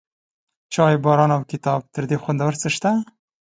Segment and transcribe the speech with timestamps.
[0.73, 2.91] چای، باران، او کتاب، تر دې خوندور څه شته؟